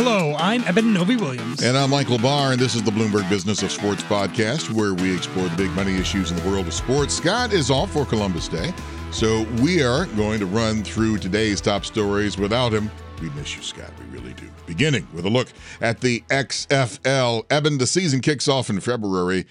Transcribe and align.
Hello, 0.00 0.36
I'm 0.38 0.62
Eben 0.62 0.94
Novy-Williams. 0.94 1.60
And 1.60 1.76
I'm 1.76 1.90
Michael 1.90 2.18
Barr, 2.18 2.52
and 2.52 2.60
this 2.60 2.76
is 2.76 2.84
the 2.84 2.90
Bloomberg 2.92 3.28
Business 3.28 3.64
of 3.64 3.72
Sports 3.72 4.04
podcast, 4.04 4.70
where 4.70 4.94
we 4.94 5.12
explore 5.12 5.48
the 5.48 5.56
big 5.56 5.72
money 5.72 5.96
issues 5.96 6.30
in 6.30 6.36
the 6.36 6.48
world 6.48 6.68
of 6.68 6.72
sports. 6.72 7.14
Scott 7.14 7.52
is 7.52 7.68
off 7.68 7.90
for 7.90 8.06
Columbus 8.06 8.46
Day, 8.46 8.72
so 9.10 9.42
we 9.60 9.82
are 9.82 10.06
going 10.14 10.38
to 10.38 10.46
run 10.46 10.84
through 10.84 11.18
today's 11.18 11.60
top 11.60 11.84
stories 11.84 12.38
without 12.38 12.72
him. 12.72 12.88
We 13.20 13.28
miss 13.30 13.56
you, 13.56 13.62
Scott. 13.64 13.90
We 13.98 14.16
really 14.16 14.34
do. 14.34 14.48
Beginning 14.66 15.04
with 15.12 15.24
a 15.24 15.30
look 15.30 15.48
at 15.80 16.00
the 16.00 16.20
XFL. 16.30 17.46
Eben, 17.50 17.78
the 17.78 17.86
season 17.88 18.20
kicks 18.20 18.46
off 18.46 18.70
in 18.70 18.78
February. 18.78 19.46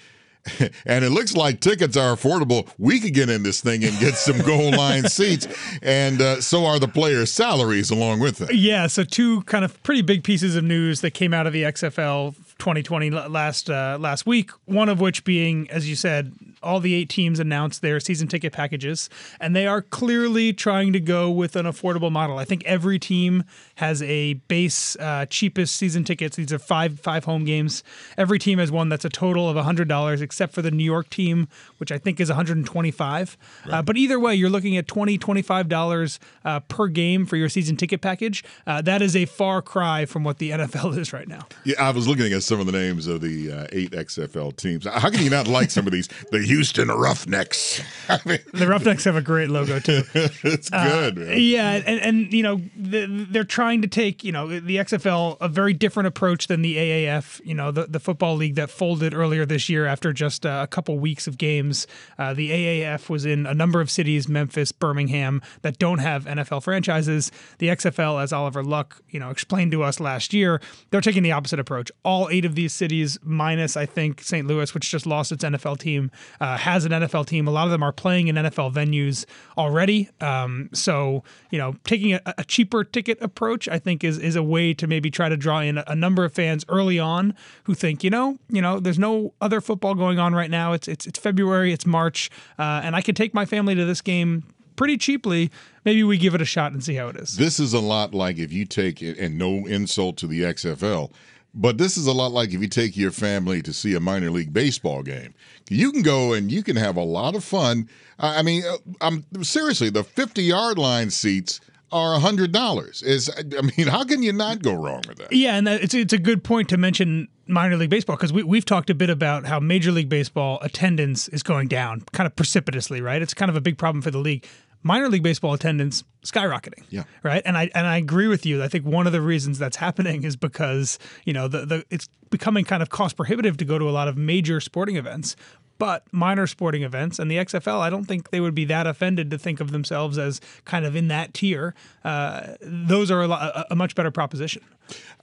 and 0.85 1.05
it 1.05 1.09
looks 1.09 1.35
like 1.35 1.59
tickets 1.59 1.97
are 1.97 2.15
affordable. 2.15 2.69
We 2.77 2.99
could 2.99 3.13
get 3.13 3.29
in 3.29 3.43
this 3.43 3.61
thing 3.61 3.83
and 3.83 3.97
get 3.99 4.15
some 4.15 4.39
goal 4.39 4.71
line 4.77 5.03
seats, 5.05 5.47
and 5.81 6.21
uh, 6.21 6.41
so 6.41 6.65
are 6.65 6.79
the 6.79 6.87
players' 6.87 7.31
salaries 7.31 7.91
along 7.91 8.19
with 8.19 8.41
it. 8.41 8.53
Yeah, 8.53 8.87
so 8.87 9.03
two 9.03 9.41
kind 9.43 9.65
of 9.65 9.81
pretty 9.83 10.01
big 10.01 10.23
pieces 10.23 10.55
of 10.55 10.63
news 10.63 11.01
that 11.01 11.11
came 11.11 11.33
out 11.33 11.47
of 11.47 11.53
the 11.53 11.63
XFL 11.63 12.35
2020 12.57 13.09
last 13.11 13.69
uh, 13.69 13.97
last 13.99 14.25
week. 14.25 14.51
One 14.65 14.89
of 14.89 14.99
which 14.99 15.23
being, 15.23 15.69
as 15.69 15.89
you 15.89 15.95
said, 15.95 16.33
all 16.61 16.79
the 16.79 16.93
eight 16.93 17.09
teams 17.09 17.39
announced 17.39 17.81
their 17.81 17.99
season 17.99 18.27
ticket 18.27 18.53
packages, 18.53 19.09
and 19.39 19.55
they 19.55 19.67
are 19.67 19.81
clearly 19.81 20.53
trying 20.53 20.93
to 20.93 20.99
go 20.99 21.29
with 21.29 21.55
an 21.55 21.65
affordable 21.65 22.11
model. 22.11 22.37
I 22.37 22.45
think 22.45 22.63
every 22.65 22.99
team 22.99 23.43
has 23.75 24.01
a 24.03 24.33
base 24.33 24.95
uh, 24.97 25.25
cheapest 25.27 25.75
season 25.75 26.03
tickets. 26.03 26.35
These 26.35 26.51
are 26.53 26.59
five 26.59 26.99
five 26.99 27.25
home 27.25 27.45
games. 27.45 27.83
Every 28.17 28.39
team 28.39 28.59
has 28.59 28.71
one 28.71 28.89
that's 28.89 29.05
a 29.05 29.09
total 29.09 29.49
of 29.49 29.57
hundred 29.57 29.87
dollars, 29.87 30.21
except 30.21 30.53
for 30.53 30.61
the 30.61 30.71
New 30.71 30.83
York 30.83 31.09
team, 31.09 31.47
which 31.77 31.91
I 31.91 31.97
think 31.97 32.19
is 32.19 32.29
125. 32.29 33.37
Uh, 33.65 33.69
right. 33.69 33.77
Uh, 33.77 33.81
but 33.81 33.97
either 33.97 34.19
way, 34.19 34.35
you're 34.35 34.49
looking 34.49 34.77
at 34.77 34.87
20 34.87 35.17
25 35.17 35.69
dollars 35.69 36.19
uh, 36.45 36.59
per 36.61 36.87
game 36.87 37.25
for 37.25 37.35
your 37.37 37.49
season 37.49 37.75
ticket 37.75 38.01
package. 38.01 38.43
Uh, 38.65 38.81
that 38.81 39.01
is 39.01 39.15
a 39.15 39.25
far 39.25 39.61
cry 39.61 40.05
from 40.05 40.23
what 40.23 40.37
the 40.39 40.49
NFL 40.57 40.97
is 40.97 41.13
right 41.13 41.27
now. 41.27 41.47
Yeah, 41.63 41.75
I 41.79 41.91
was 41.91 42.07
looking 42.07 42.33
at 42.33 42.43
some 42.43 42.59
of 42.59 42.65
the 42.65 42.71
names 42.71 43.07
of 43.07 43.21
the 43.21 43.51
uh, 43.51 43.67
eight 43.71 43.91
XFL 43.91 44.55
teams. 44.55 44.85
How 44.85 45.09
can 45.09 45.21
you 45.21 45.29
not 45.29 45.47
like 45.47 45.71
some 45.71 45.85
of 45.85 45.93
these? 45.93 46.07
The 46.31 46.39
Houston 46.47 46.87
Roughnecks. 46.87 47.81
I 48.09 48.19
mean, 48.25 48.39
the 48.53 48.67
Roughnecks 48.67 49.03
have 49.03 49.17
a 49.17 49.21
great 49.21 49.49
logo 49.49 49.79
too. 49.79 50.03
it's 50.13 50.69
good. 50.69 51.19
Uh, 51.19 51.33
yeah, 51.33 51.81
and, 51.85 51.99
and 51.99 52.33
you 52.33 52.41
know 52.41 52.61
they're 52.75 53.43
trying 53.43 53.81
to 53.81 53.87
take 53.87 54.23
you 54.23 54.31
know 54.31 54.47
the 54.47 54.77
XFL 54.77 55.37
a 55.41 55.49
very 55.49 55.73
different 55.73 56.07
approach 56.07 56.47
than 56.47 56.61
the 56.61 56.77
AAF. 56.77 57.41
You 57.45 57.53
know 57.53 57.71
the 57.71 57.85
the 57.87 57.99
football 57.99 58.35
league 58.35 58.55
that 58.55 58.69
folded 58.69 59.13
earlier 59.13 59.45
this 59.45 59.67
year 59.67 59.85
after 59.85 60.13
just 60.13 60.45
uh, 60.45 60.61
a 60.63 60.67
couple 60.67 60.97
weeks 60.97 61.27
of 61.27 61.37
games. 61.37 61.85
Uh, 62.17 62.33
the 62.33 62.49
AAF 62.49 63.09
was 63.09 63.25
in 63.25 63.45
a 63.45 63.53
number 63.53 63.81
of 63.81 63.91
cities, 63.91 64.29
Memphis, 64.29 64.71
Birmingham, 64.71 65.41
that 65.63 65.77
don't 65.77 65.99
have 65.99 66.25
NFL 66.25 66.63
franchises. 66.63 67.31
The 67.57 67.67
XFL, 67.67 68.23
as 68.23 68.31
Oliver 68.31 68.63
Luck 68.63 69.01
you 69.09 69.19
know 69.19 69.29
explained 69.31 69.71
to 69.73 69.83
us 69.83 69.99
last 69.99 70.33
year, 70.33 70.61
they're 70.91 71.01
taking 71.01 71.23
the 71.23 71.33
opposite 71.33 71.59
approach. 71.59 71.91
All 72.03 72.29
eight 72.29 72.45
of 72.45 72.55
these 72.55 72.71
cities, 72.71 73.17
minus 73.21 73.75
I 73.75 73.85
think 73.85 74.21
St. 74.21 74.47
Louis, 74.47 74.73
which 74.73 74.89
just 74.89 75.05
lost 75.05 75.33
its 75.33 75.43
NFL 75.43 75.79
team, 75.79 76.09
uh, 76.39 76.57
has 76.57 76.85
an 76.85 76.91
NFL 76.91 77.25
team. 77.25 77.47
A 77.47 77.51
lot 77.51 77.65
of 77.65 77.71
them 77.71 77.83
are 77.83 77.91
playing 77.91 78.27
in 78.27 78.35
NFL 78.35 78.73
venues 78.73 79.25
already. 79.57 80.09
Um, 80.21 80.69
so 80.73 81.23
you 81.51 81.57
know, 81.57 81.75
taking 81.83 82.13
a, 82.13 82.21
a, 82.37 82.43
cheaper 82.43 82.83
ticket 82.83 83.21
approach, 83.21 83.67
I 83.67 83.79
think, 83.79 84.03
is 84.03 84.17
is 84.17 84.35
a 84.35 84.43
way 84.43 84.73
to 84.75 84.87
maybe 84.87 85.09
try 85.09 85.29
to 85.29 85.37
draw 85.37 85.59
in 85.59 85.77
a, 85.77 85.95
number 85.95 86.23
of 86.23 86.33
fans 86.33 86.63
early 86.69 86.99
on 86.99 87.33
who 87.63 87.73
think, 87.73 88.03
you 88.03 88.09
know, 88.09 88.37
you 88.49 88.61
know, 88.61 88.79
there's 88.79 88.99
no 88.99 89.33
other 89.41 89.61
football 89.61 89.95
going 89.95 90.19
on 90.19 90.33
right 90.35 90.49
now. 90.49 90.73
It's 90.73 90.87
it's 90.87 91.05
it's 91.07 91.19
February, 91.19 91.73
it's 91.73 91.85
March, 91.85 92.29
uh, 92.59 92.81
and 92.83 92.95
I 92.95 93.01
can 93.01 93.15
take 93.15 93.33
my 93.33 93.45
family 93.45 93.75
to 93.75 93.85
this 93.85 94.01
game 94.01 94.43
pretty 94.75 94.97
cheaply. 94.97 95.51
Maybe 95.83 96.03
we 96.03 96.17
give 96.17 96.35
it 96.35 96.41
a 96.41 96.45
shot 96.45 96.71
and 96.71 96.83
see 96.83 96.95
how 96.95 97.07
it 97.07 97.15
is. 97.15 97.37
This 97.37 97.59
is 97.59 97.73
a 97.73 97.79
lot 97.79 98.13
like 98.13 98.37
if 98.37 98.53
you 98.53 98.65
take 98.65 99.01
it, 99.01 99.17
and 99.17 99.37
no 99.37 99.65
insult 99.65 100.17
to 100.17 100.27
the 100.27 100.41
XFL 100.41 101.11
but 101.57 101.77
this 101.77 101.97
is 101.97 102.07
a 102.07 102.13
lot 102.13 102.31
like 102.31 102.53
if 102.53 102.61
you 102.61 102.67
take 102.67 102.95
your 102.95 103.11
family 103.11 103.61
to 103.63 103.73
see 103.73 103.95
a 103.95 103.99
minor 103.99 104.29
league 104.29 104.53
baseball 104.53 105.01
game. 105.01 105.33
You 105.69 105.91
can 105.91 106.03
go 106.03 106.33
and 106.33 106.51
you 106.51 106.63
can 106.63 106.75
have 106.75 106.95
a 106.95 107.03
lot 107.03 107.35
of 107.35 107.43
fun. 107.43 107.89
I 108.19 108.43
mean, 108.43 108.63
uh, 108.63 108.77
I'm 109.01 109.25
seriously, 109.43 109.89
the 109.89 110.03
50 110.03 110.43
yard 110.43 110.77
line 110.77 111.09
seats 111.09 111.59
are 111.91 112.19
hundred 112.19 112.51
dollars. 112.51 113.01
Is 113.01 113.29
I 113.37 113.61
mean, 113.61 113.87
how 113.87 114.03
can 114.03 114.21
you 114.21 114.33
not 114.33 114.61
go 114.61 114.73
wrong 114.73 115.03
with 115.07 115.17
that? 115.17 115.31
Yeah, 115.31 115.55
and 115.55 115.67
it's 115.67 115.93
it's 115.93 116.13
a 116.13 116.17
good 116.17 116.43
point 116.43 116.69
to 116.69 116.77
mention 116.77 117.27
minor 117.47 117.77
league 117.77 117.89
baseball 117.89 118.15
because 118.15 118.33
we 118.33 118.43
we've 118.43 118.65
talked 118.65 118.89
a 118.89 118.95
bit 118.95 119.09
about 119.09 119.45
how 119.45 119.59
major 119.59 119.91
league 119.91 120.09
baseball 120.09 120.59
attendance 120.61 121.27
is 121.29 121.43
going 121.43 121.67
down 121.67 122.01
kind 122.11 122.27
of 122.27 122.35
precipitously. 122.35 123.01
Right, 123.01 123.21
it's 123.21 123.33
kind 123.33 123.49
of 123.49 123.55
a 123.55 123.61
big 123.61 123.77
problem 123.77 124.01
for 124.01 124.11
the 124.11 124.19
league 124.19 124.45
minor 124.83 125.09
league 125.09 125.23
baseball 125.23 125.53
attendance 125.53 126.03
skyrocketing. 126.25 126.83
Yeah. 126.89 127.03
Right. 127.23 127.41
And 127.45 127.57
I 127.57 127.69
and 127.73 127.87
I 127.87 127.97
agree 127.97 128.27
with 128.27 128.45
you. 128.45 128.63
I 128.63 128.67
think 128.67 128.85
one 128.85 129.07
of 129.07 129.13
the 129.13 129.21
reasons 129.21 129.59
that's 129.59 129.77
happening 129.77 130.23
is 130.23 130.35
because, 130.35 130.99
you 131.25 131.33
know, 131.33 131.47
the, 131.47 131.65
the 131.65 131.85
it's 131.89 132.07
becoming 132.29 132.65
kind 132.65 132.81
of 132.81 132.89
cost 132.89 133.15
prohibitive 133.15 133.57
to 133.57 133.65
go 133.65 133.79
to 133.79 133.89
a 133.89 133.91
lot 133.91 134.07
of 134.07 134.17
major 134.17 134.59
sporting 134.59 134.97
events. 134.97 135.35
But 135.79 136.11
minor 136.11 136.47
sporting 136.47 136.81
events 136.81 137.19
and 137.19 137.29
the 137.29 137.35
XFL, 137.35 137.81
I 137.81 137.91
don't 137.91 138.05
think 138.05 138.31
they 138.31 138.39
would 138.39 138.55
be 138.55 138.65
that 138.65 138.87
offended 138.87 139.29
to 139.29 139.37
think 139.37 139.59
of 139.59 139.69
themselves 139.69 140.17
as 140.17 140.41
kind 140.65 140.85
of 140.87 140.95
in 140.95 141.07
that 141.09 141.35
tier. 141.35 141.75
Uh, 142.03 142.55
those 142.61 143.11
are 143.11 143.21
a, 143.21 143.29
a, 143.29 143.65
a, 143.69 143.75
much 143.75 143.93
better 143.93 144.09
proposition. 144.09 144.63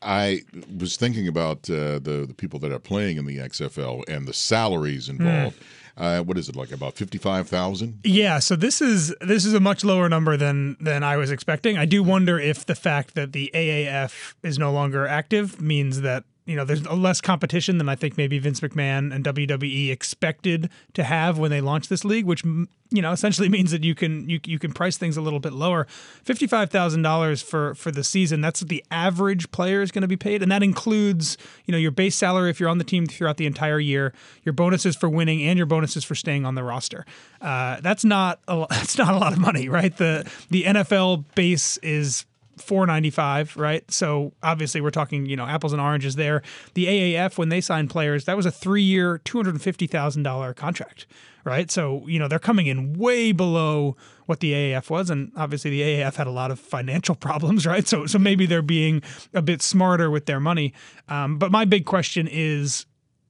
I 0.01 0.43
was 0.79 0.97
thinking 0.97 1.27
about 1.27 1.69
uh, 1.69 1.99
the 1.99 2.25
the 2.29 2.35
people 2.35 2.61
that 2.61 2.71
are 2.71 2.79
playing 2.79 3.17
in 3.17 3.25
the 3.25 3.39
XFL 3.39 4.05
and 4.07 4.29
the 4.29 4.33
salaries 4.33 5.09
involved. 5.09 5.59
Mm 5.59 5.65
uh, 5.97 6.21
what 6.21 6.37
is 6.37 6.49
it 6.49 6.56
like 6.56 6.72
about 6.72 6.94
fifty 6.94 7.19
five 7.19 7.49
thousand? 7.49 8.00
Yeah, 8.05 8.38
so 8.38 8.56
this 8.56 8.81
is 8.81 9.15
this 9.21 9.44
is 9.44 9.55
a 9.55 9.60
much 9.60 9.84
lower 9.84 10.09
number 10.09 10.37
than 10.37 10.77
than 10.81 11.03
I 11.03 11.16
was 11.16 11.31
expecting. 11.31 11.78
I 11.78 11.84
do 11.84 12.03
wonder 12.03 12.38
if 12.38 12.66
the 12.66 12.75
fact 12.75 13.15
that 13.15 13.32
the 13.32 13.50
AAF 13.55 14.34
is 14.43 14.59
no 14.59 14.72
longer 14.72 15.06
active 15.06 15.60
means 15.60 16.00
that 16.00 16.25
you 16.47 16.56
know, 16.56 16.65
there's 16.65 16.87
less 16.87 17.21
competition 17.22 17.78
than 17.78 17.88
I 17.88 17.94
think 17.94 18.19
maybe 18.19 18.38
Vince 18.38 18.60
McMahon 18.60 19.15
and 19.15 19.25
WWE 19.25 19.91
expected 19.91 20.69
to 20.93 21.03
have 21.03 21.38
when 21.38 21.50
they 21.50 21.62
launched 21.62 21.88
this 21.88 22.05
league, 22.05 22.27
which 22.27 22.44
you 22.44 23.00
know 23.00 23.12
essentially 23.12 23.49
means 23.59 23.71
that 23.71 23.82
you 23.82 23.94
can 23.94 24.28
you, 24.28 24.41
you 24.44 24.59
can 24.59 24.72
price 24.72 24.99
things 24.99 25.16
a 25.16 25.22
little 25.22 25.41
bit 25.41 25.55
lower. 25.55 25.87
Fifty 26.22 26.47
five 26.47 26.71
thousand 26.71 27.00
dollars 27.00 27.41
for 27.41 27.75
for 27.75 27.91
the 27.91 28.05
season. 28.05 28.43
That's 28.43 28.60
what 28.60 28.69
the 28.69 28.84
average 28.91 29.50
player 29.53 29.81
is 29.81 29.91
going 29.91 30.03
to 30.03 30.09
be 30.09 30.16
paid, 30.16 30.43
and 30.43 30.53
that 30.53 30.62
includes 30.62 31.38
you 31.65 31.72
know 31.72 31.78
your 31.78 31.91
base 31.91 32.15
salary 32.15 32.50
if 32.50 32.61
you're 32.61 32.69
on 32.69 32.78
the 32.78 32.84
team 32.84 33.06
throughout 33.06 33.38
the 33.38 33.47
entire 33.47 33.81
year, 33.81 34.12
your 34.43 34.53
bonuses 34.53 34.97
for 34.97 35.09
winning, 35.09 35.43
and 35.43 35.56
your 35.56 35.66
bonuses 35.66 36.05
for 36.05 36.15
staying 36.15 36.44
on 36.44 36.56
the 36.56 36.62
roster. 36.62 37.06
Uh, 37.41 37.81
that's 37.81 38.05
not 38.05 38.41
a, 38.49 38.66
that's 38.71 38.99
not 38.99 39.15
a 39.15 39.19
lot 39.19 39.32
of 39.32 39.38
money, 39.38 39.71
right? 39.71 39.97
The 39.97 40.31
the 40.50 40.65
NFL 40.65 41.25
base 41.34 41.78
is 41.78 42.26
495 42.61 43.57
right? 43.57 43.89
So 43.91 44.33
obviously 44.43 44.81
we're 44.81 44.91
talking 44.91 45.27
you 45.27 45.37
know 45.37 45.47
apples 45.47 45.73
and 45.73 45.81
oranges 45.81 46.17
there. 46.17 46.43
The 46.75 46.87
aaf 46.87 47.39
when 47.39 47.49
they 47.49 47.61
signed 47.61 47.91
players 47.91 48.25
that 48.25 48.37
was 48.37 48.47
a 48.47 48.51
three-year 48.51 49.21
$250000 49.25 50.57
contract 50.57 51.07
right? 51.45 51.71
So 51.71 52.07
you 52.07 52.19
know 52.19 52.29
they're 52.29 52.39
coming 52.39 52.67
in 52.67 52.95
way 52.95 53.33
below 53.33 53.97
what 54.27 54.41
the 54.41 54.53
aaf 54.53 54.91
was. 54.91 55.11
And 55.11 55.33
obviously 55.37 55.71
the 55.71 55.83
aaf 55.83 56.17
had 56.17 56.27
a 56.27 56.33
lot 56.33 56.51
of 56.51 56.59
financial 56.59 57.15
problems 57.27 57.67
right? 57.67 57.87
So 57.87 58.07
so 58.07 58.19
maybe 58.19 58.47
they're 58.47 58.63
being 58.63 59.03
a 59.33 59.43
bit 59.43 59.63
smarter 59.63 60.11
with 60.11 60.27
their 60.27 60.41
money. 60.41 60.73
Um, 61.09 61.39
but 61.39 61.51
my 61.51 61.65
big 61.65 61.85
question 61.85 62.29
is 62.31 62.87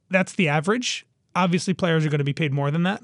that's 0.09 0.33
the 0.33 0.47
average. 0.47 1.05
Obviously 1.35 1.73
players 1.73 2.05
are 2.05 2.09
going 2.09 2.19
to 2.19 2.25
be 2.25 2.33
paid 2.33 2.53
more 2.53 2.71
than 2.71 2.83
that 2.83 3.01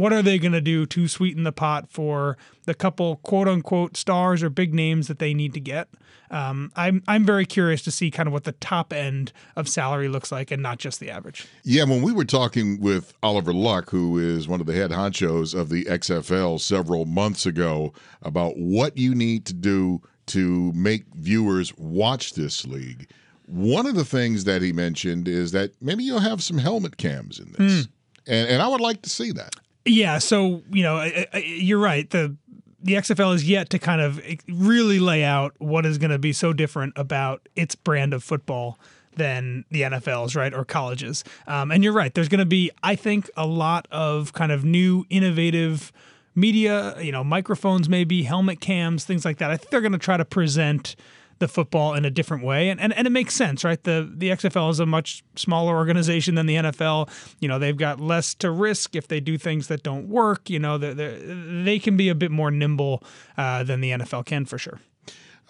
what 0.00 0.14
are 0.14 0.22
they 0.22 0.38
going 0.38 0.52
to 0.52 0.62
do 0.62 0.86
to 0.86 1.06
sweeten 1.06 1.44
the 1.44 1.52
pot 1.52 1.90
for 1.90 2.38
the 2.64 2.72
couple 2.72 3.16
quote 3.16 3.46
unquote 3.46 3.98
stars 3.98 4.42
or 4.42 4.48
big 4.48 4.72
names 4.72 5.08
that 5.08 5.18
they 5.18 5.34
need 5.34 5.52
to 5.52 5.60
get? 5.60 5.88
Um, 6.30 6.72
I'm 6.74 7.02
I'm 7.06 7.24
very 7.24 7.44
curious 7.44 7.82
to 7.82 7.90
see 7.90 8.10
kind 8.10 8.26
of 8.26 8.32
what 8.32 8.44
the 8.44 8.52
top 8.52 8.92
end 8.92 9.32
of 9.56 9.68
salary 9.68 10.08
looks 10.08 10.32
like 10.32 10.50
and 10.50 10.62
not 10.62 10.78
just 10.78 11.00
the 11.00 11.10
average. 11.10 11.46
Yeah, 11.64 11.84
when 11.84 12.00
we 12.02 12.12
were 12.12 12.24
talking 12.24 12.80
with 12.80 13.12
Oliver 13.22 13.52
Luck, 13.52 13.90
who 13.90 14.16
is 14.18 14.48
one 14.48 14.60
of 14.60 14.66
the 14.66 14.72
head 14.72 14.90
honchos 14.90 15.54
of 15.54 15.68
the 15.68 15.84
XFL 15.84 16.60
several 16.60 17.04
months 17.04 17.44
ago, 17.44 17.92
about 18.22 18.56
what 18.56 18.96
you 18.96 19.14
need 19.14 19.44
to 19.46 19.54
do 19.54 20.00
to 20.26 20.72
make 20.72 21.04
viewers 21.14 21.76
watch 21.76 22.34
this 22.34 22.64
league. 22.64 23.10
One 23.46 23.84
of 23.86 23.96
the 23.96 24.04
things 24.04 24.44
that 24.44 24.62
he 24.62 24.72
mentioned 24.72 25.26
is 25.26 25.50
that 25.52 25.72
maybe 25.82 26.04
you'll 26.04 26.20
have 26.20 26.42
some 26.42 26.58
helmet 26.58 26.96
cams 26.96 27.40
in 27.40 27.52
this. 27.52 27.86
Mm. 27.86 27.88
And, 28.28 28.48
and 28.48 28.62
I 28.62 28.68
would 28.68 28.80
like 28.80 29.02
to 29.02 29.10
see 29.10 29.32
that. 29.32 29.56
Yeah, 29.90 30.18
so 30.18 30.62
you 30.70 30.82
know, 30.82 31.10
you're 31.34 31.78
right. 31.78 32.08
The 32.08 32.36
the 32.82 32.94
XFL 32.94 33.34
is 33.34 33.48
yet 33.48 33.70
to 33.70 33.78
kind 33.78 34.00
of 34.00 34.22
really 34.48 34.98
lay 34.98 35.22
out 35.24 35.54
what 35.58 35.84
is 35.84 35.98
going 35.98 36.12
to 36.12 36.18
be 36.18 36.32
so 36.32 36.52
different 36.52 36.94
about 36.96 37.46
its 37.56 37.74
brand 37.74 38.14
of 38.14 38.22
football 38.22 38.78
than 39.16 39.64
the 39.70 39.82
NFL's, 39.82 40.34
right, 40.34 40.54
or 40.54 40.64
colleges. 40.64 41.24
Um, 41.46 41.70
and 41.70 41.84
you're 41.84 41.92
right. 41.92 42.14
There's 42.14 42.28
going 42.28 42.38
to 42.38 42.46
be, 42.46 42.70
I 42.82 42.94
think, 42.94 43.28
a 43.36 43.46
lot 43.46 43.86
of 43.90 44.32
kind 44.32 44.52
of 44.52 44.64
new, 44.64 45.04
innovative 45.10 45.92
media. 46.34 46.94
You 47.02 47.12
know, 47.12 47.24
microphones, 47.24 47.88
maybe 47.88 48.22
helmet 48.22 48.60
cams, 48.60 49.04
things 49.04 49.24
like 49.24 49.38
that. 49.38 49.50
I 49.50 49.56
think 49.56 49.70
they're 49.70 49.82
going 49.82 49.92
to 49.92 49.98
try 49.98 50.16
to 50.16 50.24
present 50.24 50.94
the 51.40 51.48
football 51.48 51.94
in 51.94 52.04
a 52.04 52.10
different 52.10 52.44
way. 52.44 52.68
And, 52.68 52.80
and 52.80 52.92
and 52.92 53.06
it 53.06 53.10
makes 53.10 53.34
sense, 53.34 53.64
right? 53.64 53.82
The 53.82 54.08
the 54.14 54.30
XFL 54.30 54.70
is 54.70 54.78
a 54.78 54.86
much 54.86 55.24
smaller 55.34 55.74
organization 55.74 56.36
than 56.36 56.46
the 56.46 56.56
NFL. 56.56 57.10
You 57.40 57.48
know, 57.48 57.58
they've 57.58 57.76
got 57.76 58.00
less 58.00 58.34
to 58.36 58.50
risk 58.50 58.94
if 58.94 59.08
they 59.08 59.18
do 59.20 59.36
things 59.36 59.66
that 59.66 59.82
don't 59.82 60.08
work. 60.08 60.48
You 60.48 60.60
know, 60.60 60.78
they 60.78 60.92
they 60.94 61.78
can 61.78 61.96
be 61.96 62.08
a 62.08 62.14
bit 62.14 62.30
more 62.30 62.50
nimble 62.50 63.02
uh, 63.36 63.64
than 63.64 63.80
the 63.80 63.90
NFL 63.90 64.26
can 64.26 64.44
for 64.44 64.58
sure. 64.58 64.80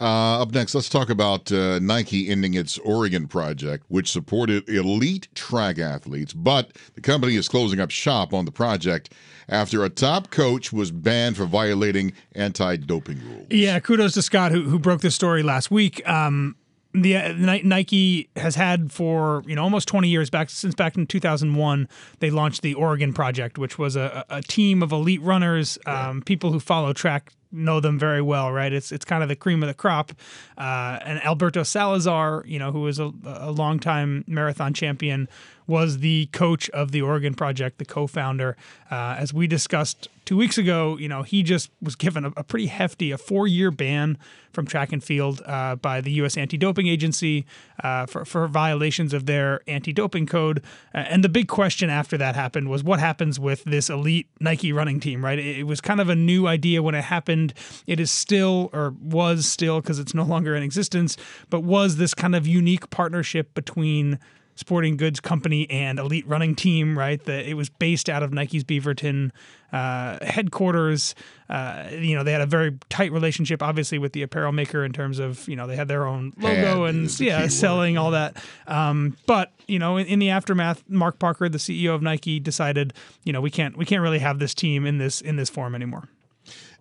Uh, 0.00 0.40
up 0.40 0.52
next, 0.52 0.74
let's 0.74 0.88
talk 0.88 1.10
about 1.10 1.52
uh, 1.52 1.78
Nike 1.78 2.30
ending 2.30 2.54
its 2.54 2.78
Oregon 2.78 3.26
project, 3.28 3.84
which 3.88 4.10
supported 4.10 4.66
elite 4.68 5.28
track 5.34 5.78
athletes. 5.78 6.32
But 6.32 6.72
the 6.94 7.02
company 7.02 7.36
is 7.36 7.48
closing 7.48 7.80
up 7.80 7.90
shop 7.90 8.32
on 8.32 8.46
the 8.46 8.52
project 8.52 9.12
after 9.48 9.84
a 9.84 9.90
top 9.90 10.30
coach 10.30 10.72
was 10.72 10.90
banned 10.90 11.36
for 11.36 11.44
violating 11.44 12.14
anti 12.34 12.76
doping 12.76 13.20
rules. 13.28 13.46
Yeah, 13.50 13.78
kudos 13.80 14.14
to 14.14 14.22
Scott, 14.22 14.52
who, 14.52 14.62
who 14.62 14.78
broke 14.78 15.02
this 15.02 15.14
story 15.14 15.42
last 15.42 15.70
week. 15.70 16.06
Um, 16.08 16.56
the 16.94 17.16
uh, 17.16 17.32
Nike 17.62 18.30
has 18.36 18.54
had 18.56 18.90
for 18.90 19.42
you 19.46 19.54
know 19.54 19.62
almost 19.62 19.86
20 19.86 20.08
years 20.08 20.30
back 20.30 20.50
since 20.50 20.74
back 20.74 20.96
in 20.96 21.06
2001 21.06 21.88
they 22.18 22.30
launched 22.30 22.62
the 22.62 22.74
Oregon 22.74 23.12
project 23.12 23.58
which 23.58 23.78
was 23.78 23.94
a, 23.94 24.24
a 24.28 24.42
team 24.42 24.82
of 24.82 24.90
elite 24.90 25.22
runners 25.22 25.78
um, 25.86 26.20
people 26.20 26.50
who 26.50 26.58
follow 26.58 26.92
track 26.92 27.32
know 27.52 27.80
them 27.80 27.98
very 27.98 28.22
well, 28.22 28.52
right? 28.52 28.72
It's 28.72 28.92
it's 28.92 29.04
kind 29.04 29.22
of 29.22 29.28
the 29.28 29.36
cream 29.36 29.62
of 29.62 29.68
the 29.68 29.74
crop. 29.74 30.12
Uh, 30.56 30.98
and 31.04 31.22
Alberto 31.24 31.62
Salazar, 31.62 32.44
you 32.46 32.58
know, 32.58 32.72
who 32.72 32.80
was 32.80 32.98
a, 32.98 33.12
a 33.24 33.50
longtime 33.50 34.24
marathon 34.26 34.72
champion, 34.74 35.28
was 35.70 35.98
the 35.98 36.26
coach 36.32 36.68
of 36.70 36.90
the 36.90 37.00
Oregon 37.00 37.32
Project, 37.32 37.78
the 37.78 37.84
co-founder. 37.84 38.56
Uh, 38.90 39.14
as 39.18 39.32
we 39.32 39.46
discussed 39.46 40.08
two 40.24 40.36
weeks 40.36 40.58
ago, 40.58 40.98
you 40.98 41.08
know, 41.08 41.22
he 41.22 41.42
just 41.42 41.70
was 41.80 41.94
given 41.94 42.24
a, 42.24 42.32
a 42.36 42.44
pretty 42.44 42.66
hefty, 42.66 43.12
a 43.12 43.18
four-year 43.18 43.70
ban 43.70 44.18
from 44.52 44.66
track 44.66 44.92
and 44.92 45.02
field 45.02 45.40
uh, 45.46 45.76
by 45.76 46.00
the 46.00 46.10
U.S. 46.12 46.36
Anti-Doping 46.36 46.88
Agency 46.88 47.46
uh, 47.84 48.06
for 48.06 48.24
for 48.24 48.48
violations 48.48 49.14
of 49.14 49.26
their 49.26 49.60
anti-doping 49.68 50.26
code. 50.26 50.58
Uh, 50.92 50.98
and 50.98 51.22
the 51.22 51.28
big 51.28 51.46
question 51.46 51.88
after 51.88 52.18
that 52.18 52.34
happened 52.34 52.68
was 52.68 52.82
what 52.82 52.98
happens 52.98 53.38
with 53.38 53.62
this 53.64 53.88
elite 53.88 54.28
Nike 54.40 54.72
running 54.72 54.98
team, 54.98 55.24
right? 55.24 55.38
It, 55.38 55.60
it 55.60 55.64
was 55.64 55.80
kind 55.80 56.00
of 56.00 56.08
a 56.08 56.16
new 56.16 56.48
idea 56.48 56.82
when 56.82 56.96
it 56.96 57.04
happened. 57.04 57.39
And 57.40 57.54
it 57.86 58.00
is 58.00 58.10
still, 58.10 58.70
or 58.72 58.94
was 59.00 59.46
still, 59.46 59.80
because 59.80 59.98
it's 59.98 60.14
no 60.14 60.24
longer 60.24 60.54
in 60.54 60.62
existence, 60.62 61.16
but 61.48 61.62
was 61.62 61.96
this 61.96 62.14
kind 62.14 62.34
of 62.34 62.46
unique 62.46 62.90
partnership 62.90 63.54
between 63.54 64.18
sporting 64.56 64.98
goods 64.98 65.20
company 65.20 65.68
and 65.70 65.98
elite 65.98 66.26
running 66.28 66.54
team, 66.54 66.96
right? 66.96 67.24
That 67.24 67.46
it 67.46 67.54
was 67.54 67.70
based 67.70 68.10
out 68.10 68.22
of 68.22 68.32
Nike's 68.32 68.62
Beaverton 68.62 69.30
uh, 69.72 70.18
headquarters. 70.24 71.14
Uh, 71.48 71.88
you 71.92 72.14
know, 72.14 72.22
they 72.22 72.32
had 72.32 72.42
a 72.42 72.46
very 72.46 72.78
tight 72.90 73.10
relationship, 73.10 73.62
obviously, 73.62 73.98
with 73.98 74.12
the 74.12 74.22
apparel 74.22 74.52
maker 74.52 74.84
in 74.84 74.92
terms 74.92 75.18
of 75.18 75.48
you 75.48 75.56
know 75.56 75.66
they 75.66 75.76
had 75.76 75.88
their 75.88 76.06
own 76.06 76.34
logo 76.36 76.84
and, 76.84 77.08
and 77.08 77.20
yeah, 77.20 77.48
selling 77.48 77.96
all 77.96 78.10
that. 78.10 78.36
Um, 78.66 79.16
but 79.26 79.52
you 79.66 79.78
know, 79.78 79.96
in, 79.96 80.06
in, 80.06 80.18
the 80.18 80.30
aftermath, 80.30 80.84
Mark 80.88 81.18
Parker, 81.18 81.48
the 81.48 81.58
CEO 81.58 81.94
of 81.94 82.02
Nike, 82.02 82.38
decided 82.38 82.92
you 83.24 83.32
know 83.32 83.40
we 83.40 83.50
can't 83.50 83.76
we 83.76 83.86
can't 83.86 84.02
really 84.02 84.18
have 84.18 84.38
this 84.38 84.54
team 84.54 84.84
in 84.84 84.98
this 84.98 85.20
in 85.22 85.36
this 85.36 85.48
form 85.48 85.74
anymore. 85.74 86.08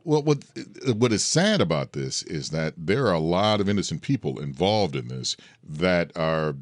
Well, 0.04 0.24
what 0.24 0.44
what 0.96 1.12
is 1.12 1.24
sad 1.24 1.62
about 1.62 1.94
this 1.94 2.24
is 2.24 2.50
that 2.50 2.74
there 2.78 3.08
are 3.08 3.14
a 3.14 3.20
lot 3.20 3.62
of 3.62 3.70
innocent 3.70 4.02
people 4.02 4.40
involved 4.40 4.96
in 4.96 5.08
this 5.08 5.36
that 5.64 6.12
are 6.16 6.56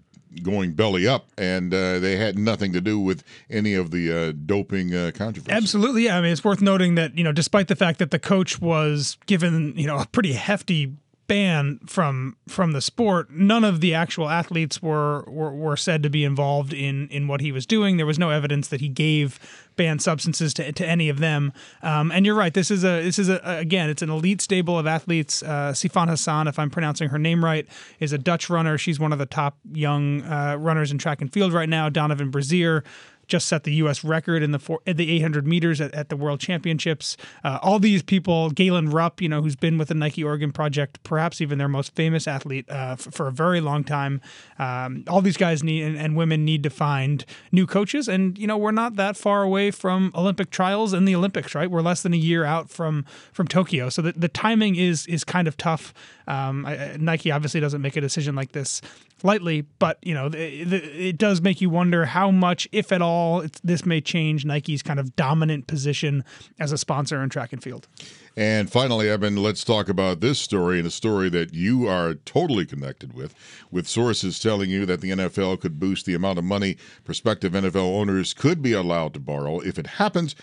going 0.43 0.73
belly 0.73 1.07
up, 1.07 1.27
and 1.37 1.73
uh, 1.73 1.99
they 1.99 2.17
had 2.17 2.37
nothing 2.37 2.73
to 2.73 2.81
do 2.81 2.99
with 2.99 3.23
any 3.49 3.73
of 3.73 3.91
the 3.91 4.11
uh, 4.11 4.33
doping 4.45 4.93
uh, 4.93 5.11
controversy. 5.13 5.55
Absolutely, 5.55 6.05
yeah. 6.05 6.17
I 6.17 6.21
mean, 6.21 6.31
it's 6.31 6.43
worth 6.43 6.61
noting 6.61 6.95
that 6.95 7.17
you 7.17 7.23
know, 7.23 7.31
despite 7.31 7.67
the 7.67 7.75
fact 7.75 7.99
that 7.99 8.11
the 8.11 8.19
coach 8.19 8.59
was 8.61 9.17
given 9.25 9.73
you 9.75 9.87
know 9.87 9.97
a 9.97 10.05
pretty 10.07 10.33
hefty 10.33 10.93
ban 11.27 11.79
from 11.85 12.37
from 12.47 12.71
the 12.71 12.81
sport. 12.81 13.29
None 13.31 13.63
of 13.63 13.81
the 13.81 13.93
actual 13.93 14.29
athletes 14.29 14.81
were, 14.81 15.23
were 15.27 15.53
were 15.53 15.77
said 15.77 16.01
to 16.03 16.09
be 16.09 16.23
involved 16.23 16.73
in 16.73 17.07
in 17.09 17.27
what 17.27 17.41
he 17.41 17.51
was 17.51 17.65
doing. 17.65 17.97
There 17.97 18.05
was 18.05 18.19
no 18.19 18.29
evidence 18.29 18.69
that 18.69 18.81
he 18.81 18.89
gave 18.89 19.39
banned 19.75 20.01
substances 20.01 20.53
to, 20.55 20.71
to 20.71 20.85
any 20.87 21.07
of 21.09 21.19
them. 21.19 21.53
Um, 21.83 22.11
and 22.11 22.25
you're 22.25 22.35
right. 22.35 22.53
This 22.53 22.71
is 22.71 22.83
a 22.83 23.03
this 23.03 23.19
is 23.19 23.29
a 23.29 23.39
again 23.43 23.89
it's 23.89 24.01
an 24.01 24.09
elite 24.09 24.41
stable 24.41 24.79
of 24.79 24.87
athletes. 24.87 25.43
Uh, 25.43 25.71
Sifan 25.73 26.07
Hassan, 26.07 26.47
if 26.47 26.57
I'm 26.57 26.69
pronouncing 26.69 27.09
her 27.09 27.19
name 27.19 27.43
right, 27.43 27.67
is 27.99 28.13
a 28.13 28.17
Dutch 28.17 28.49
runner. 28.49 28.77
She's 28.77 28.99
one 28.99 29.11
of 29.11 29.19
the 29.19 29.25
top 29.25 29.57
young 29.71 30.23
uh, 30.23 30.55
runners 30.57 30.91
in 30.91 30.97
track 30.97 31.21
and 31.21 31.31
field 31.31 31.53
right 31.53 31.69
now. 31.69 31.89
Donavan 31.89 32.31
Brazier 32.31 32.83
just 33.27 33.47
set 33.47 33.63
the 33.63 33.73
U.S. 33.75 34.03
record 34.03 34.41
in 34.41 34.51
the 34.51 34.59
four, 34.59 34.79
the 34.85 35.11
800 35.11 35.45
meters 35.45 35.81
at, 35.81 35.93
at 35.93 36.09
the 36.09 36.15
World 36.15 36.39
Championships. 36.39 37.17
Uh, 37.43 37.59
all 37.61 37.79
these 37.79 38.01
people, 38.01 38.49
Galen 38.51 38.89
Rupp, 38.89 39.21
you 39.21 39.29
know, 39.29 39.41
who's 39.41 39.55
been 39.55 39.77
with 39.77 39.89
the 39.89 39.93
Nike 39.93 40.23
Oregon 40.23 40.51
Project, 40.51 41.03
perhaps 41.03 41.41
even 41.41 41.57
their 41.57 41.67
most 41.67 41.93
famous 41.95 42.27
athlete 42.27 42.65
uh, 42.69 42.95
f- 42.97 43.07
for 43.11 43.27
a 43.27 43.31
very 43.31 43.59
long 43.59 43.83
time. 43.83 44.21
Um, 44.59 45.03
all 45.07 45.21
these 45.21 45.37
guys 45.37 45.63
need 45.63 45.83
and, 45.83 45.97
and, 45.97 46.17
women 46.17 46.45
need 46.45 46.63
to 46.63 46.69
find 46.69 47.23
new 47.51 47.67
coaches, 47.67 48.07
and 48.07 48.37
you 48.37 48.47
know, 48.47 48.57
we're 48.57 48.71
not 48.71 48.95
that 48.95 49.15
far 49.15 49.43
away 49.43 49.69
from 49.69 50.11
Olympic 50.15 50.49
trials 50.49 50.93
and 50.93 51.07
the 51.07 51.15
Olympics, 51.15 51.53
right? 51.53 51.69
We're 51.69 51.81
less 51.81 52.01
than 52.01 52.13
a 52.13 52.17
year 52.17 52.43
out 52.43 52.69
from 52.69 53.05
from 53.31 53.47
Tokyo, 53.47 53.89
so 53.89 54.01
the, 54.01 54.13
the 54.13 54.29
timing 54.29 54.75
is 54.75 55.05
is 55.07 55.23
kind 55.23 55.47
of 55.47 55.57
tough. 55.57 55.93
Um, 56.27 56.65
I, 56.65 56.97
Nike 56.99 57.29
obviously 57.31 57.59
doesn't 57.59 57.81
make 57.81 57.95
a 57.95 58.01
decision 58.01 58.35
like 58.35 58.53
this 58.53 58.81
lightly, 59.23 59.61
but 59.79 59.97
you 60.01 60.13
know, 60.13 60.27
it, 60.27 60.73
it 60.73 61.17
does 61.17 61.41
make 61.41 61.61
you 61.61 61.69
wonder 61.69 62.05
how 62.05 62.31
much, 62.31 62.67
if 62.71 62.91
at 62.91 63.01
all, 63.01 63.45
this 63.63 63.85
may 63.85 64.01
change 64.01 64.45
Nike's 64.45 64.83
kind 64.83 64.99
of 64.99 65.15
dominant 65.15 65.67
position 65.67 66.23
as 66.59 66.71
a 66.71 66.77
sponsor 66.77 67.21
in 67.21 67.29
track 67.29 67.53
and 67.53 67.61
field. 67.61 67.87
And 68.35 68.71
finally, 68.71 69.09
Eben, 69.09 69.37
let's 69.37 69.63
talk 69.63 69.89
about 69.89 70.19
this 70.19 70.37
story 70.37 70.77
and 70.77 70.87
a 70.87 70.91
story 70.91 71.27
that 71.29 71.55
you 71.55 71.87
are 71.87 72.13
totally 72.13 72.67
connected 72.67 73.13
with, 73.13 73.33
with 73.71 73.87
sources 73.87 74.39
telling 74.39 74.69
you 74.69 74.85
that 74.85 75.01
the 75.01 75.09
NFL 75.09 75.59
could 75.59 75.79
boost 75.79 76.05
the 76.05 76.13
amount 76.13 76.37
of 76.37 76.45
money 76.45 76.77
prospective 77.03 77.53
NFL 77.53 77.77
owners 77.77 78.35
could 78.35 78.61
be 78.61 78.73
allowed 78.73 79.15
to 79.15 79.19
borrow. 79.19 79.59
If 79.59 79.79
it 79.79 79.87
happens, 79.87 80.35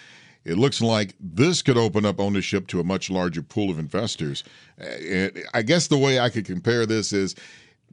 it 0.44 0.58
looks 0.58 0.82
like 0.82 1.14
this 1.20 1.62
could 1.62 1.78
open 1.78 2.04
up 2.04 2.20
ownership 2.20 2.66
to 2.68 2.80
a 2.80 2.84
much 2.84 3.10
larger 3.10 3.42
pool 3.42 3.70
of 3.70 3.78
investors. 3.78 4.44
Uh, 4.80 5.28
I 5.54 5.62
guess 5.62 5.86
the 5.86 5.96
way 5.96 6.18
I 6.18 6.28
could 6.30 6.44
compare 6.44 6.86
this 6.86 7.12
is 7.12 7.34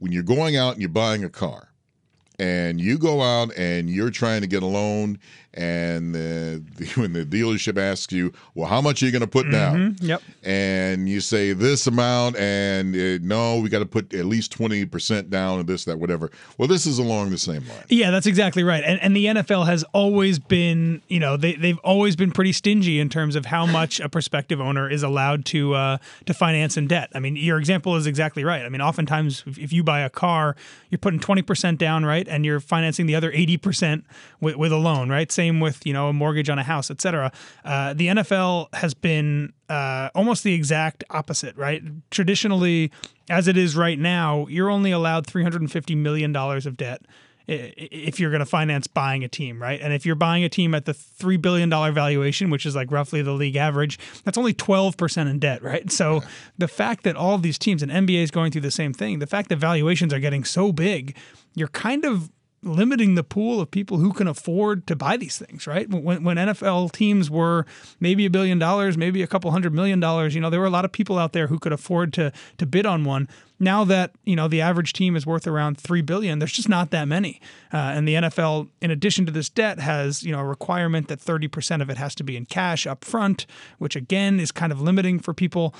when 0.02 0.10
you're 0.10 0.24
going 0.24 0.56
out 0.56 0.72
and 0.72 0.82
you're 0.82 0.88
buying 0.88 1.22
a 1.22 1.28
car 1.28 1.68
and 2.38 2.80
you 2.80 2.98
go 2.98 3.22
out 3.22 3.56
and 3.56 3.88
you're 3.88 4.10
trying 4.10 4.40
to 4.40 4.46
get 4.46 4.62
a 4.62 4.66
loan 4.66 5.18
and 5.54 6.14
the, 6.14 6.62
when 6.94 7.12
the 7.12 7.24
dealership 7.24 7.78
asks 7.78 8.12
you, 8.12 8.32
well, 8.54 8.68
how 8.68 8.80
much 8.80 9.02
are 9.02 9.06
you 9.06 9.12
going 9.12 9.20
to 9.20 9.26
put 9.26 9.46
mm-hmm. 9.46 9.52
down? 9.52 9.96
Yep. 10.00 10.22
And 10.42 11.08
you 11.08 11.20
say 11.20 11.52
this 11.52 11.86
amount, 11.86 12.36
and 12.36 12.96
it, 12.96 13.22
no, 13.22 13.60
we 13.60 13.68
got 13.68 13.80
to 13.80 13.86
put 13.86 14.14
at 14.14 14.24
least 14.24 14.56
20% 14.56 15.30
down 15.30 15.60
and 15.60 15.68
this, 15.68 15.84
that, 15.84 15.98
whatever. 15.98 16.30
Well, 16.58 16.68
this 16.68 16.86
is 16.86 16.98
along 16.98 17.30
the 17.30 17.38
same 17.38 17.66
line. 17.68 17.84
Yeah, 17.88 18.10
that's 18.10 18.26
exactly 18.26 18.62
right. 18.62 18.82
And, 18.84 19.00
and 19.02 19.14
the 19.14 19.26
NFL 19.26 19.66
has 19.66 19.84
always 19.92 20.38
been, 20.38 21.02
you 21.08 21.20
know, 21.20 21.36
they, 21.36 21.54
they've 21.54 21.78
always 21.78 22.16
been 22.16 22.32
pretty 22.32 22.52
stingy 22.52 22.98
in 22.98 23.08
terms 23.08 23.36
of 23.36 23.46
how 23.46 23.66
much 23.66 24.00
a 24.00 24.08
prospective 24.08 24.60
owner 24.60 24.88
is 24.88 25.02
allowed 25.02 25.44
to, 25.46 25.74
uh, 25.74 25.98
to 26.26 26.34
finance 26.34 26.76
in 26.76 26.86
debt. 26.86 27.10
I 27.14 27.20
mean, 27.20 27.36
your 27.36 27.58
example 27.58 27.96
is 27.96 28.06
exactly 28.06 28.44
right. 28.44 28.62
I 28.64 28.68
mean, 28.68 28.80
oftentimes 28.80 29.44
if, 29.46 29.58
if 29.58 29.72
you 29.72 29.82
buy 29.82 30.00
a 30.00 30.10
car, 30.10 30.56
you're 30.90 30.98
putting 30.98 31.20
20% 31.20 31.78
down, 31.78 32.04
right? 32.04 32.21
And 32.28 32.44
you're 32.44 32.60
financing 32.60 33.06
the 33.06 33.14
other 33.14 33.32
80% 33.32 34.04
with, 34.40 34.56
with 34.56 34.72
a 34.72 34.76
loan, 34.76 35.08
right? 35.08 35.30
same 35.32 35.60
with 35.60 35.84
you 35.86 35.92
know 35.92 36.08
a 36.08 36.12
mortgage 36.12 36.48
on 36.48 36.58
a 36.58 36.62
house, 36.62 36.90
etc. 36.90 37.32
Uh, 37.64 37.94
the 37.94 38.08
NFL 38.08 38.72
has 38.74 38.94
been 38.94 39.52
uh, 39.68 40.10
almost 40.14 40.44
the 40.44 40.54
exact 40.54 41.04
opposite, 41.10 41.56
right? 41.56 41.82
Traditionally, 42.10 42.92
as 43.30 43.48
it 43.48 43.56
is 43.56 43.76
right 43.76 43.98
now, 43.98 44.46
you're 44.48 44.70
only 44.70 44.90
allowed 44.90 45.26
350 45.26 45.94
million 45.94 46.32
dollars 46.32 46.66
of 46.66 46.76
debt 46.76 47.02
if 47.52 48.18
you're 48.20 48.30
going 48.30 48.40
to 48.40 48.46
finance 48.46 48.86
buying 48.86 49.24
a 49.24 49.28
team, 49.28 49.60
right? 49.60 49.80
And 49.80 49.92
if 49.92 50.04
you're 50.06 50.14
buying 50.14 50.44
a 50.44 50.48
team 50.48 50.74
at 50.74 50.84
the 50.84 50.92
$3 50.92 51.40
billion 51.40 51.70
valuation, 51.70 52.50
which 52.50 52.66
is 52.66 52.74
like 52.74 52.90
roughly 52.90 53.22
the 53.22 53.32
league 53.32 53.56
average, 53.56 53.98
that's 54.24 54.38
only 54.38 54.54
12% 54.54 55.30
in 55.30 55.38
debt, 55.38 55.62
right? 55.62 55.90
So 55.90 56.14
yeah. 56.14 56.28
the 56.58 56.68
fact 56.68 57.04
that 57.04 57.16
all 57.16 57.38
these 57.38 57.58
teams 57.58 57.82
and 57.82 57.92
NBA 57.92 58.22
is 58.22 58.30
going 58.30 58.52
through 58.52 58.62
the 58.62 58.70
same 58.70 58.92
thing, 58.92 59.18
the 59.18 59.26
fact 59.26 59.48
that 59.50 59.56
valuations 59.56 60.12
are 60.12 60.20
getting 60.20 60.44
so 60.44 60.72
big, 60.72 61.16
you're 61.54 61.68
kind 61.68 62.04
of 62.04 62.30
limiting 62.62 63.16
the 63.16 63.24
pool 63.24 63.60
of 63.60 63.70
people 63.70 63.98
who 63.98 64.12
can 64.12 64.28
afford 64.28 64.86
to 64.86 64.94
buy 64.94 65.16
these 65.16 65.38
things, 65.38 65.66
right? 65.66 65.88
When, 65.88 66.22
when 66.22 66.36
NFL 66.36 66.92
teams 66.92 67.30
were 67.30 67.66
maybe 67.98 68.24
a 68.24 68.30
billion 68.30 68.58
dollars, 68.58 68.96
maybe 68.96 69.22
a 69.22 69.26
couple 69.26 69.50
hundred 69.50 69.74
million 69.74 69.98
dollars, 70.00 70.34
you 70.34 70.40
know, 70.40 70.50
there 70.50 70.60
were 70.60 70.66
a 70.66 70.70
lot 70.70 70.84
of 70.84 70.92
people 70.92 71.18
out 71.18 71.32
there 71.32 71.48
who 71.48 71.58
could 71.58 71.72
afford 71.72 72.12
to 72.14 72.32
to 72.58 72.66
bid 72.66 72.86
on 72.86 73.04
one. 73.04 73.28
Now 73.58 73.84
that 73.84 74.12
you 74.24 74.36
know 74.36 74.48
the 74.48 74.60
average 74.60 74.92
team 74.92 75.16
is 75.16 75.26
worth 75.26 75.46
around 75.46 75.78
three 75.78 76.02
billion, 76.02 76.38
there's 76.38 76.52
just 76.52 76.68
not 76.68 76.90
that 76.90 77.06
many. 77.06 77.40
Uh, 77.72 77.76
and 77.76 78.06
the 78.06 78.14
NFL, 78.14 78.68
in 78.80 78.90
addition 78.90 79.26
to 79.26 79.32
this 79.32 79.48
debt, 79.48 79.78
has 79.78 80.22
you 80.22 80.32
know 80.32 80.40
a 80.40 80.44
requirement 80.44 81.08
that 81.08 81.20
30% 81.20 81.82
of 81.82 81.90
it 81.90 81.96
has 81.96 82.14
to 82.16 82.24
be 82.24 82.36
in 82.36 82.46
cash 82.46 82.86
up 82.86 83.04
front, 83.04 83.46
which 83.78 83.96
again 83.96 84.38
is 84.38 84.52
kind 84.52 84.72
of 84.72 84.80
limiting 84.80 85.18
for 85.18 85.34
people. 85.34 85.74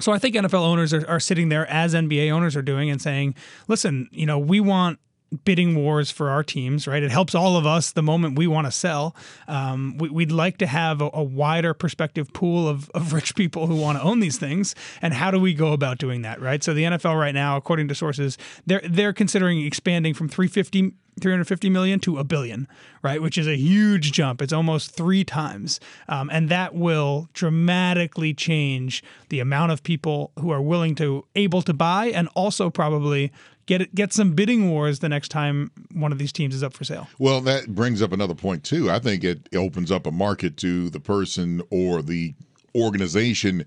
So 0.00 0.10
I 0.10 0.18
think 0.18 0.34
NFL 0.34 0.54
owners 0.54 0.92
are, 0.92 1.06
are 1.08 1.20
sitting 1.20 1.48
there 1.48 1.66
as 1.68 1.94
NBA 1.94 2.30
owners 2.32 2.56
are 2.56 2.62
doing 2.62 2.90
and 2.90 3.00
saying, 3.00 3.34
listen, 3.68 4.08
you 4.10 4.26
know, 4.26 4.38
we 4.38 4.58
want 4.58 4.98
bidding 5.44 5.74
wars 5.74 6.10
for 6.10 6.30
our 6.30 6.42
teams, 6.42 6.86
right? 6.86 7.02
It 7.02 7.10
helps 7.10 7.34
all 7.34 7.56
of 7.56 7.66
us 7.66 7.92
the 7.92 8.02
moment 8.02 8.38
we 8.38 8.46
want 8.46 8.66
to 8.66 8.70
sell. 8.70 9.16
Um, 9.48 9.96
we, 9.98 10.10
would 10.10 10.32
like 10.32 10.58
to 10.58 10.66
have 10.66 11.00
a, 11.00 11.10
a, 11.12 11.22
wider 11.22 11.74
perspective 11.74 12.32
pool 12.32 12.68
of, 12.68 12.90
of 12.90 13.12
rich 13.12 13.34
people 13.34 13.66
who 13.66 13.76
want 13.76 13.98
to 13.98 14.04
own 14.04 14.20
these 14.20 14.38
things. 14.38 14.74
And 15.00 15.14
how 15.14 15.30
do 15.30 15.38
we 15.40 15.54
go 15.54 15.72
about 15.72 15.98
doing 15.98 16.22
that, 16.22 16.40
right? 16.40 16.62
So 16.62 16.74
the 16.74 16.84
NFL 16.84 17.18
right 17.18 17.34
now, 17.34 17.56
according 17.56 17.88
to 17.88 17.94
sources, 17.94 18.36
they're 18.66 18.82
they're 18.84 19.12
considering 19.12 19.64
expanding 19.64 20.14
from 20.14 20.28
350 20.28 20.92
350 21.20 21.68
million 21.68 22.00
to 22.00 22.18
a 22.18 22.24
billion, 22.24 22.66
right? 23.02 23.20
Which 23.20 23.36
is 23.36 23.46
a 23.46 23.56
huge 23.56 24.12
jump. 24.12 24.40
It's 24.40 24.52
almost 24.52 24.92
three 24.92 25.24
times. 25.24 25.78
Um, 26.08 26.30
and 26.30 26.48
that 26.48 26.74
will 26.74 27.28
dramatically 27.34 28.32
change 28.32 29.04
the 29.28 29.40
amount 29.40 29.72
of 29.72 29.82
people 29.82 30.32
who 30.38 30.50
are 30.50 30.62
willing 30.62 30.94
to, 30.96 31.26
able 31.34 31.62
to 31.62 31.74
buy, 31.74 32.06
and 32.06 32.28
also 32.34 32.70
probably 32.70 33.30
get 33.78 33.94
get 33.94 34.12
some 34.12 34.32
bidding 34.32 34.70
wars 34.70 34.98
the 35.00 35.08
next 35.08 35.28
time 35.28 35.70
one 35.92 36.12
of 36.12 36.18
these 36.18 36.32
teams 36.32 36.54
is 36.54 36.62
up 36.62 36.74
for 36.74 36.84
sale. 36.84 37.08
Well, 37.18 37.40
that 37.42 37.74
brings 37.74 38.02
up 38.02 38.12
another 38.12 38.34
point 38.34 38.64
too. 38.64 38.90
I 38.90 38.98
think 38.98 39.24
it 39.24 39.48
opens 39.54 39.90
up 39.90 40.06
a 40.06 40.10
market 40.10 40.56
to 40.58 40.90
the 40.90 41.00
person 41.00 41.62
or 41.70 42.02
the 42.02 42.34
organization 42.74 43.64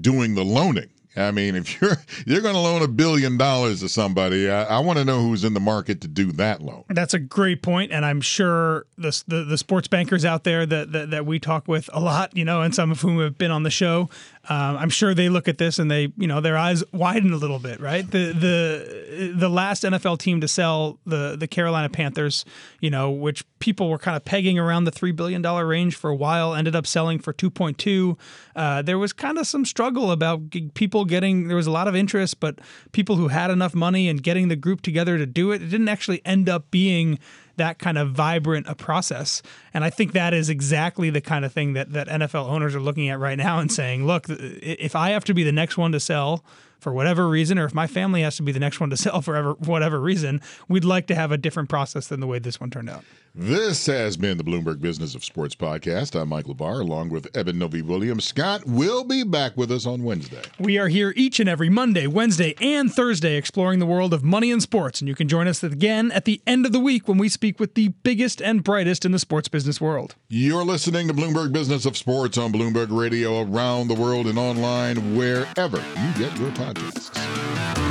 doing 0.00 0.34
the 0.34 0.44
loaning. 0.44 0.90
I 1.16 1.30
mean, 1.32 1.56
if 1.56 1.80
you're 1.80 1.96
you're 2.26 2.40
going 2.40 2.54
to 2.54 2.60
loan 2.60 2.82
a 2.82 2.88
billion 2.88 3.36
dollars 3.36 3.80
to 3.80 3.88
somebody, 3.88 4.48
I, 4.48 4.64
I 4.64 4.78
want 4.80 4.98
to 4.98 5.04
know 5.04 5.20
who's 5.20 5.44
in 5.44 5.54
the 5.54 5.60
market 5.60 6.00
to 6.02 6.08
do 6.08 6.32
that 6.32 6.60
loan. 6.62 6.84
That's 6.88 7.14
a 7.14 7.18
great 7.18 7.62
point, 7.62 7.92
and 7.92 8.04
I'm 8.04 8.20
sure 8.20 8.86
the 8.96 9.22
the, 9.26 9.44
the 9.44 9.58
sports 9.58 9.88
bankers 9.88 10.24
out 10.24 10.44
there 10.44 10.64
that, 10.66 10.92
that, 10.92 11.10
that 11.10 11.26
we 11.26 11.38
talk 11.38 11.66
with 11.66 11.90
a 11.92 12.00
lot, 12.00 12.36
you 12.36 12.44
know, 12.44 12.62
and 12.62 12.74
some 12.74 12.90
of 12.90 13.00
whom 13.00 13.18
have 13.20 13.38
been 13.38 13.50
on 13.50 13.62
the 13.62 13.70
show, 13.70 14.08
um, 14.48 14.76
I'm 14.78 14.88
sure 14.88 15.14
they 15.14 15.28
look 15.28 15.46
at 15.46 15.58
this 15.58 15.78
and 15.78 15.90
they, 15.90 16.12
you 16.16 16.26
know, 16.26 16.40
their 16.40 16.56
eyes 16.56 16.82
widen 16.92 17.32
a 17.32 17.36
little 17.36 17.58
bit, 17.58 17.80
right? 17.80 18.08
The 18.10 18.32
the 18.32 19.32
the 19.36 19.48
last 19.48 19.82
NFL 19.82 20.18
team 20.18 20.40
to 20.40 20.48
sell 20.48 20.98
the 21.04 21.36
the 21.38 21.46
Carolina 21.46 21.90
Panthers, 21.90 22.46
you 22.80 22.88
know, 22.88 23.10
which 23.10 23.44
people 23.58 23.90
were 23.90 23.98
kind 23.98 24.16
of 24.16 24.24
pegging 24.24 24.58
around 24.58 24.84
the 24.84 24.90
three 24.90 25.12
billion 25.12 25.42
dollar 25.42 25.66
range 25.66 25.96
for 25.96 26.08
a 26.08 26.16
while, 26.16 26.54
ended 26.54 26.74
up 26.74 26.86
selling 26.86 27.18
for 27.18 27.32
2.2. 27.32 28.16
Uh, 28.56 28.80
there 28.82 28.98
was 28.98 29.12
kind 29.12 29.36
of 29.36 29.46
some 29.46 29.64
struggle 29.66 30.10
about 30.10 30.40
people 30.74 31.04
getting. 31.04 31.48
There 31.48 31.56
was 31.56 31.66
a 31.66 31.72
lot 31.72 31.86
of 31.86 31.94
interest, 31.94 32.40
but 32.40 32.58
people 32.92 33.16
who 33.16 33.28
had 33.28 33.50
enough 33.50 33.74
money 33.74 34.08
and 34.08 34.22
getting 34.22 34.48
the 34.48 34.56
group 34.56 34.80
together 34.80 35.18
to 35.18 35.26
do 35.26 35.52
it, 35.52 35.62
it 35.62 35.68
didn't 35.68 35.88
actually 35.88 36.24
end 36.24 36.48
up 36.48 36.70
being 36.70 37.18
that 37.58 37.78
kind 37.78 37.98
of 37.98 38.10
vibrant 38.10 38.66
a 38.68 38.74
process. 38.74 39.42
And 39.72 39.84
I 39.84 39.90
think 39.90 40.12
that 40.12 40.34
is 40.34 40.48
exactly 40.48 41.10
the 41.10 41.20
kind 41.20 41.44
of 41.44 41.52
thing 41.52 41.74
that, 41.74 41.92
that 41.92 42.08
NFL 42.08 42.48
owners 42.48 42.74
are 42.74 42.80
looking 42.80 43.08
at 43.08 43.18
right 43.18 43.38
now 43.38 43.58
and 43.58 43.70
saying, 43.70 44.06
look, 44.06 44.26
if 44.28 44.96
I 44.96 45.10
have 45.10 45.24
to 45.24 45.34
be 45.34 45.44
the 45.44 45.52
next 45.52 45.76
one 45.76 45.92
to 45.92 46.00
sell 46.00 46.44
for 46.78 46.92
whatever 46.92 47.28
reason, 47.28 47.58
or 47.58 47.64
if 47.64 47.74
my 47.74 47.86
family 47.86 48.22
has 48.22 48.36
to 48.36 48.42
be 48.42 48.52
the 48.52 48.60
next 48.60 48.80
one 48.80 48.90
to 48.90 48.96
sell 48.98 49.22
for 49.22 49.36
ever, 49.36 49.52
whatever 49.54 50.00
reason, 50.00 50.40
we'd 50.68 50.84
like 50.84 51.06
to 51.08 51.14
have 51.14 51.32
a 51.32 51.38
different 51.38 51.68
process 51.68 52.06
than 52.06 52.20
the 52.20 52.26
way 52.26 52.38
this 52.38 52.60
one 52.60 52.70
turned 52.70 52.90
out. 52.90 53.04
This 53.40 53.86
has 53.86 54.16
been 54.16 54.36
the 54.36 54.42
Bloomberg 54.42 54.80
Business 54.80 55.14
of 55.14 55.24
Sports 55.24 55.54
podcast. 55.54 56.20
I'm 56.20 56.28
Michael 56.28 56.54
Barr, 56.54 56.80
along 56.80 57.10
with 57.10 57.28
Eben 57.36 57.56
Novy-Williams. 57.56 58.24
Scott 58.24 58.66
will 58.66 59.04
be 59.04 59.22
back 59.22 59.56
with 59.56 59.70
us 59.70 59.86
on 59.86 60.02
Wednesday. 60.02 60.42
We 60.58 60.76
are 60.76 60.88
here 60.88 61.12
each 61.14 61.38
and 61.38 61.48
every 61.48 61.68
Monday, 61.68 62.08
Wednesday, 62.08 62.56
and 62.60 62.92
Thursday 62.92 63.36
exploring 63.36 63.78
the 63.78 63.86
world 63.86 64.12
of 64.12 64.24
money 64.24 64.50
and 64.50 64.60
sports. 64.60 65.00
And 65.00 65.06
you 65.06 65.14
can 65.14 65.28
join 65.28 65.46
us 65.46 65.62
again 65.62 66.10
at 66.10 66.24
the 66.24 66.42
end 66.48 66.66
of 66.66 66.72
the 66.72 66.80
week 66.80 67.06
when 67.06 67.16
we 67.16 67.28
speak 67.28 67.60
with 67.60 67.74
the 67.74 67.88
biggest 68.02 68.42
and 68.42 68.64
brightest 68.64 69.04
in 69.04 69.12
the 69.12 69.20
sports 69.20 69.46
business 69.46 69.80
world. 69.80 70.16
You're 70.28 70.64
listening 70.64 71.06
to 71.06 71.14
Bloomberg 71.14 71.52
Business 71.52 71.86
of 71.86 71.96
Sports 71.96 72.38
on 72.38 72.52
Bloomberg 72.52 72.88
Radio 72.90 73.42
around 73.42 73.86
the 73.86 73.94
world 73.94 74.26
and 74.26 74.38
online 74.38 75.16
wherever 75.16 75.76
you 75.76 76.12
get 76.18 76.36
your 76.40 76.50
podcasts. 76.68 77.87